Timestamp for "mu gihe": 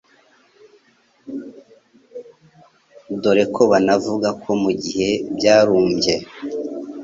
4.61-5.09